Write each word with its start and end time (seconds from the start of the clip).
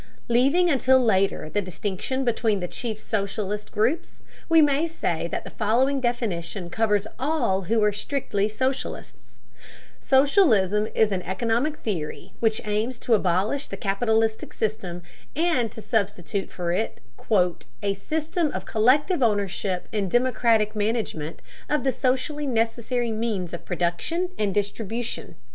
Leaving 0.29 0.67
until 0.67 0.99
later 0.99 1.47
the 1.47 1.61
distinction 1.61 2.25
between 2.25 2.59
the 2.59 2.67
chief 2.67 2.99
socialist 2.99 3.71
groups, 3.71 4.23
we 4.49 4.59
may 4.59 4.87
say 4.87 5.27
that 5.27 5.43
the 5.43 5.51
following 5.51 5.99
definition 6.01 6.71
covers 6.71 7.05
all 7.19 7.61
who 7.65 7.83
are 7.83 7.91
strictly 7.93 8.49
socialists: 8.49 9.37
Socialism 9.99 10.87
is 10.95 11.11
an 11.11 11.21
economic 11.21 11.77
theory 11.77 12.33
which 12.39 12.65
aims 12.65 12.97
to 12.97 13.13
abolish 13.13 13.67
the 13.67 13.77
capitalistic 13.77 14.53
system, 14.53 15.03
and 15.35 15.71
to 15.71 15.81
substitute 15.83 16.49
for 16.51 16.71
it 16.71 16.99
"a 17.83 17.93
system 17.93 18.47
of 18.55 18.65
collective 18.65 19.21
ownership 19.21 19.87
and 19.93 20.09
democratic 20.09 20.75
management 20.75 21.43
of 21.69 21.83
the 21.83 21.91
socially 21.91 22.47
necessary 22.47 23.11
means 23.11 23.53
of 23.53 23.65
production 23.65 24.29
and 24.39 24.55
distribution." 24.55 25.35